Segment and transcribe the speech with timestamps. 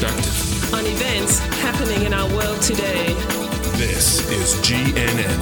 [0.00, 0.74] Perspective.
[0.74, 3.06] on events happening in our world today.
[3.76, 5.38] This is GNN.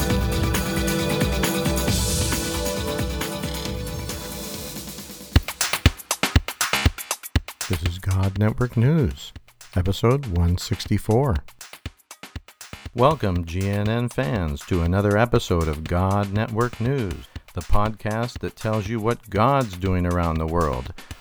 [7.68, 9.32] This is God Network News,
[9.74, 11.36] episode 164.
[12.94, 19.00] Welcome, GNN fans, to another episode of God Network News, the podcast that tells you
[19.00, 20.94] what God's doing around the world.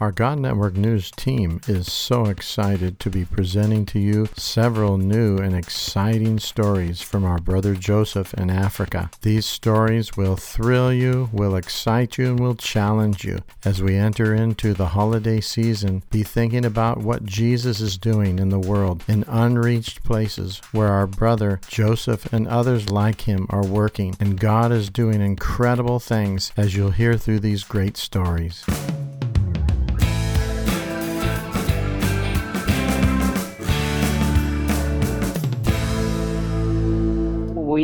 [0.00, 5.38] Our God Network News team is so excited to be presenting to you several new
[5.38, 9.10] and exciting stories from our brother Joseph in Africa.
[9.22, 13.40] These stories will thrill you, will excite you, and will challenge you.
[13.64, 18.50] As we enter into the holiday season, be thinking about what Jesus is doing in
[18.50, 24.14] the world in unreached places where our brother Joseph and others like him are working,
[24.20, 28.64] and God is doing incredible things as you'll hear through these great stories.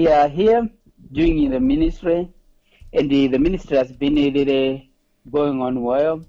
[0.04, 0.68] We are here
[1.12, 2.28] doing in the ministry,
[2.92, 4.90] and the, the ministry has been really
[5.30, 6.20] going on well.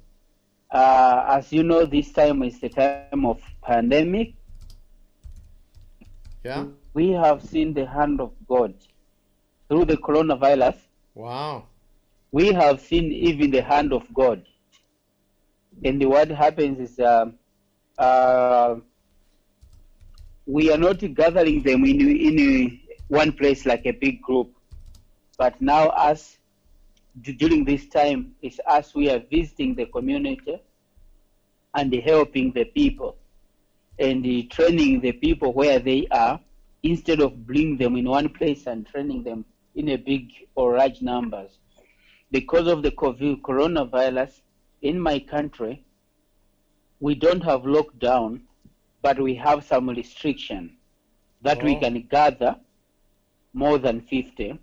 [0.72, 4.34] Uh, as you know, this time is the time of pandemic.
[6.46, 6.68] Yeah?
[6.94, 8.76] We have seen the hand of God
[9.68, 10.78] through the coronavirus.
[11.14, 11.66] Wow.
[12.32, 14.46] We have seen even the hand of God.
[15.84, 17.34] And what happens is um
[17.98, 18.76] uh,
[20.46, 24.52] we are not gathering them in, in one place like a big group.
[25.38, 26.38] But now, us,
[27.22, 30.62] d- during this time, it's us we are visiting the community
[31.76, 33.18] and helping the people
[34.00, 36.40] and uh, training the people where they are
[36.84, 39.46] instead of bringing them in one place and training them
[39.76, 41.60] in a big or large numbers.
[42.32, 44.42] Because of the COVID coronavirus
[44.82, 45.84] in my country,
[47.00, 48.42] we don't have lockdown,
[49.02, 50.78] but we have some restriction
[51.42, 51.80] that we Oh.
[51.80, 52.56] can gather
[53.56, 54.60] more than 50,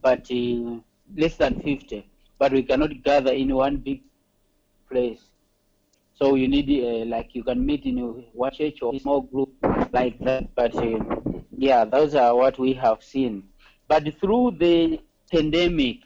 [0.00, 0.78] but uh,
[1.16, 2.06] less than 50,
[2.38, 4.02] but we cannot gather in one big
[4.90, 5.20] place.
[6.14, 9.50] So you need, uh, like, you can meet in a one church or small group
[9.92, 10.54] like that.
[10.54, 10.98] But uh,
[11.56, 13.44] yeah, those are what we have seen.
[13.88, 15.00] But through the
[15.32, 15.98] pandemic,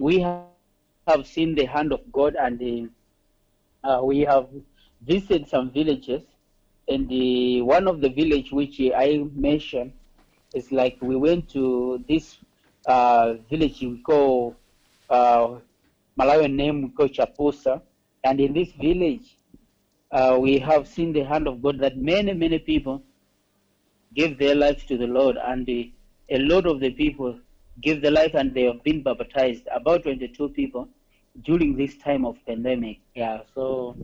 [0.00, 2.90] we have seen the hand of God, and
[3.84, 4.48] uh, uh, we have
[5.06, 6.22] visited some villages.
[6.88, 9.92] And the, one of the village which I mentioned
[10.54, 12.38] is like we went to this
[12.86, 14.56] uh, village we call
[15.08, 15.56] uh,
[16.18, 17.80] Malawian name we call Chapusa,
[18.24, 19.36] and in this village
[20.12, 23.02] uh, we have seen the hand of God that many many people
[24.14, 25.92] gave their lives to the Lord, and the,
[26.30, 27.38] a lot of the people
[27.80, 29.68] gave their life and they have been baptized.
[29.72, 30.88] About 22 people
[31.42, 32.98] during this time of pandemic.
[33.14, 33.96] Yeah, so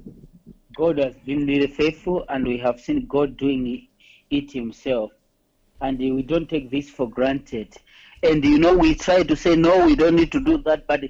[0.77, 3.89] God has been really faithful, and we have seen God doing
[4.31, 5.11] it Himself
[5.81, 7.75] and we don't take this for granted.
[8.23, 11.01] And you know, we try to say no, we don't need to do that, but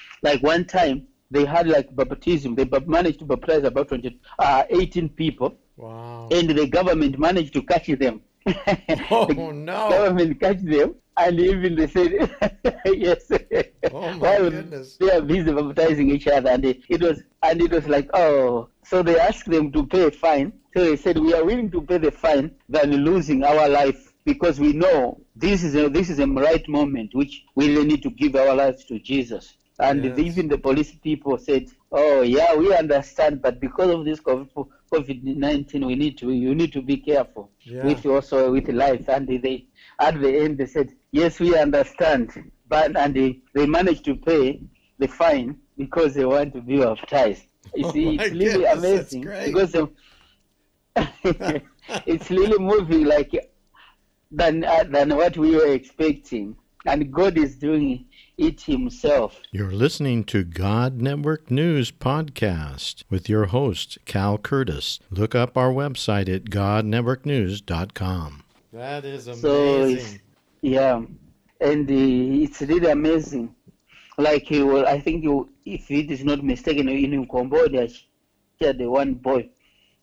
[0.00, 2.54] like one time they had like baptism.
[2.54, 6.28] They managed to baptize about 20, uh, 18 people, Wow.
[6.30, 8.20] and the government managed to catch them.
[9.10, 9.88] Oh, no.
[9.88, 12.12] Government catch them and even they said
[12.86, 13.30] yes.
[13.90, 14.96] Oh, my While goodness.
[14.98, 18.68] They are busy baptizing each other, and it, it was and it was like oh.
[18.84, 20.52] So they asked them to pay a fine.
[20.76, 24.58] So they said we are willing to pay the fine than losing our life because
[24.60, 28.10] we know this is a, this is a right moment which we really need to
[28.10, 29.54] give our lives to Jesus.
[29.78, 30.18] And Yes.
[30.18, 34.68] even the police people said, "Oh yeah, we understand, but because of this COVID
[35.22, 37.84] nineteen, we need to you need to be careful Yeah.
[37.86, 39.66] with also with life." And they
[39.98, 42.30] at the end they said, "Yes, we understand,"
[42.68, 44.60] but and they, they managed to pay
[44.98, 47.44] the fine because they want to be baptized.
[47.74, 49.74] You Oh see, it's really goodness, amazing because
[52.06, 53.32] it's really moving like
[54.30, 56.56] than uh, than what we were expecting,
[56.86, 59.40] and God is doing it Himself.
[59.52, 64.98] You're listening to God Network News Podcast with your host, Cal Curtis.
[65.10, 68.42] Look up our website at godnetworknews.com.
[68.72, 69.96] That is So
[70.62, 71.02] yeah,
[71.60, 71.94] and uh,
[72.44, 73.54] it's really amazing.
[74.18, 77.88] Like you, will- I think you, if it is not mistaken, in Cambodia,
[78.60, 79.48] shared the one boy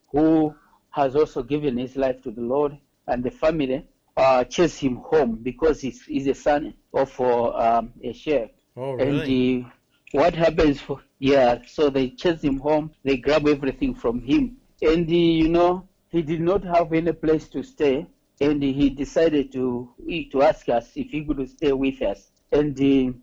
[0.08, 0.54] who
[0.92, 2.78] has also given his life to the Lord,
[3.08, 3.86] and the family
[4.18, 8.52] uh, chased him home because he's, he's a son of uh, um, a sheriff.
[8.76, 9.28] oh, And
[9.66, 9.70] uh,
[10.12, 11.60] what happens for yeah?
[11.68, 12.92] So they chase him home.
[13.04, 17.64] They grab everything from him, and you know he did not have any place to
[17.64, 18.08] stay,
[18.40, 19.90] and he decided to
[20.32, 22.32] to ask us if he could stay with us.
[22.52, 23.14] And uh,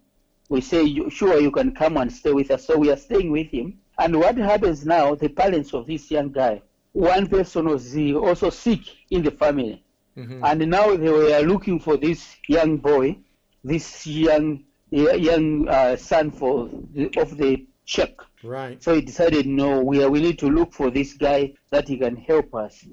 [0.48, 2.66] we say, sure, you can come and stay with us.
[2.66, 3.78] So we are staying with him.
[3.98, 5.14] And what happens now?
[5.14, 6.62] The parents of this young guy,
[6.92, 8.80] one person was also sick
[9.10, 9.82] in the family,
[10.18, 10.40] Mhm.
[10.44, 13.16] and now they were looking for this young boy,
[13.64, 18.16] this young young uh, son for the, of the sheikh.
[18.42, 18.82] right.
[18.82, 22.16] So he decided, no, we are willing to look for this guy that he can
[22.16, 22.84] help us,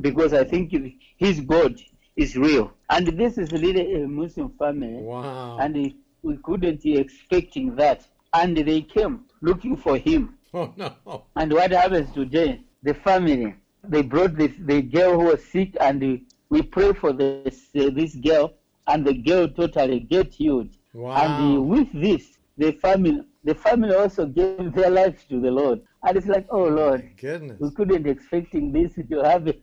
[0.00, 0.72] because I think
[1.18, 1.78] his God
[2.16, 2.72] is real.
[2.88, 5.58] And this is really a Muslim family, Wow.
[5.60, 5.90] and uh,
[6.22, 8.06] we couldn't be expecting that.
[8.34, 10.38] And they came looking for him.
[10.54, 10.92] oh, no.
[11.36, 12.62] And what happens today?
[12.82, 13.54] The family
[13.84, 16.20] they brought this the girl who was sick, and
[16.52, 18.52] we pray for this uh, this girl,
[18.86, 20.72] and the girl totally get healed.
[20.92, 21.16] Wow.
[21.22, 22.24] And uh, with this,
[22.58, 25.80] the family the family also gave their lives to the Lord.
[26.04, 27.58] And it's like, oh Lord, Goodness.
[27.58, 29.54] we couldn't expecting this to happen.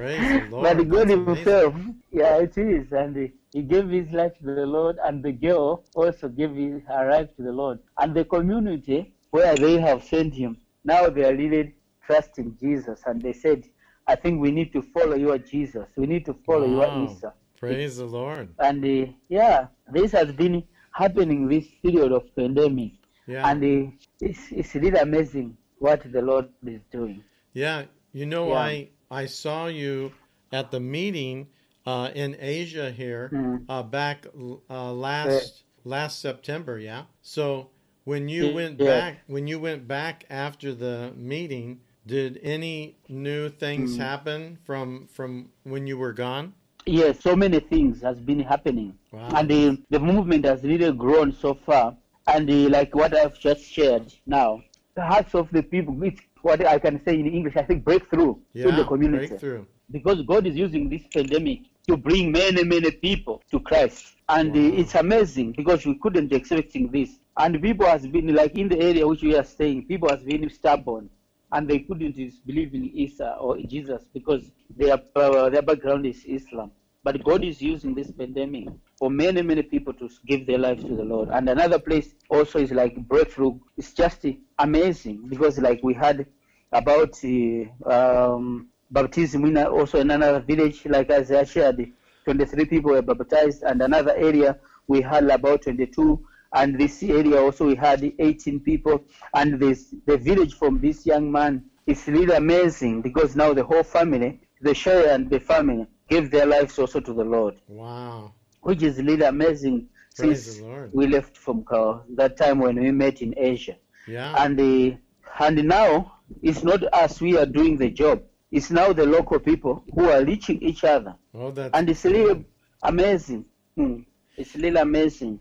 [0.00, 0.64] Praise the Lord.
[0.66, 1.34] But God That's amazing.
[1.34, 1.74] Himself,
[2.12, 6.28] yeah, it is, and He gave His life to the Lord, and the girl also
[6.28, 10.58] gave his, her life to the Lord, and the community where they have sent him,
[10.84, 11.74] now they are really
[12.06, 13.64] trusting Jesus, and they said,
[14.10, 15.86] I think we need to follow your Jesus.
[15.96, 16.80] We need to follow Wow.
[16.80, 17.32] your Isa.
[17.56, 18.48] Praise the Lord.
[18.58, 22.92] And uh, yeah, this has been happening this period of pandemic,
[23.28, 23.48] Yeah.
[23.48, 23.90] and uh,
[24.20, 27.22] it's it's really amazing what the Lord is doing.
[27.52, 28.58] Yeah, you know, Yeah.
[28.68, 28.88] I
[29.22, 30.10] I saw you
[30.52, 31.46] at the meeting
[31.86, 33.30] uh, in Asia here
[33.68, 34.26] uh, back
[34.68, 36.78] uh, last last September.
[36.80, 37.04] Yeah.
[37.22, 37.70] So
[38.04, 38.54] when you Yeah.
[38.60, 44.00] went back, when you went back after the meeting, did any new things Mm.
[44.00, 46.54] happen from from when you were gone?
[46.86, 48.94] Yes, so many things has been happening.
[49.12, 49.28] Wow.
[49.36, 51.96] and the, the movement has really grown so far.
[52.26, 54.62] And uh, like what I've just shared now,
[54.94, 58.36] the hearts of the people, it's what I can say in English, I think breakthrough
[58.52, 58.68] yeah.
[58.68, 59.26] in the community.
[59.26, 59.64] Breakthrough.
[59.90, 64.14] Because God is using this pandemic to bring many, many people to Christ.
[64.28, 64.78] And Wow.
[64.80, 67.10] it's amazing because we couldn't expecting this.
[67.36, 70.48] And people has been like in the area which we are staying, people has been
[70.50, 71.10] stubborn.
[71.52, 72.16] And they couldn't
[72.46, 76.70] believe in Isa or Jesus because their uh, their background is Islam.
[77.02, 80.94] But God is using this pandemic for many, many people to give their lives to
[80.94, 81.30] the Lord.
[81.30, 83.58] And another place also is like breakthrough.
[83.78, 84.26] It's just
[84.58, 86.26] amazing because like we had
[86.72, 91.90] about uh, um, baptism in also in another village, like as I shared,
[92.24, 97.66] 23 people were baptized, and another area we had about 22, and this area also
[97.66, 99.04] we had 18 people,
[99.34, 103.82] and this the village from this young man is really amazing because now the whole
[103.82, 108.32] family, the share and the family, gave their lives also to the Lord, Wow.
[108.62, 112.90] which is really amazing Praise since the we left from uh, that time when we
[112.90, 113.76] met in Asia.
[114.06, 114.34] Yeah.
[114.44, 114.96] and uh,
[115.38, 118.22] and now it's not us we are doing the job.
[118.50, 121.14] It's now the local people who are reaching each other.
[121.32, 122.44] Oh, that's and it's really
[122.82, 123.44] amazing.
[123.76, 124.00] Hmm.
[124.36, 125.38] it's really amazing.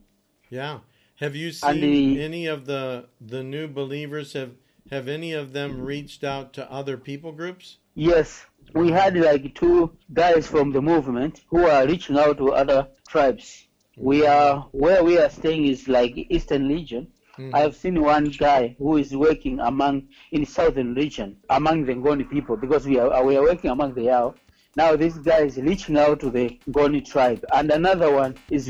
[0.52, 0.80] Yeah.
[1.20, 4.52] Have you seen the- any of the the new believers have
[4.92, 7.78] have any of them reached out to other people groups?
[7.96, 8.46] yes.
[8.74, 13.68] We had like two guys from the movement who are reaching out to other tribes.
[13.98, 17.08] We are where we are staying is like eastern region
[17.38, 17.52] Mhm.
[17.54, 19.96] I have seen one guy who is working among
[20.32, 24.04] in southern region among the Ngoni people because we are we are working among the
[24.12, 24.36] Yao,
[24.76, 27.44] Now this guy is reaching out to the Ngoni tribe.
[27.54, 28.68] And another one is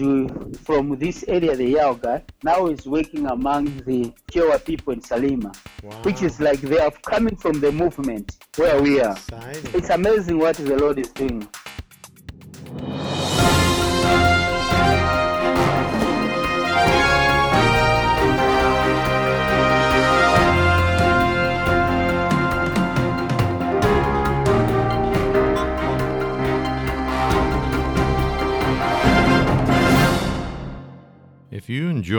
[0.64, 2.24] from this area, the Yao guy.
[2.42, 5.54] Now he's working among the Chewa people in Salima,
[6.06, 9.12] which is like they are coming from the movement where we are.
[9.12, 9.72] Exciting.
[9.74, 11.48] It's amazing what the Lord is doing.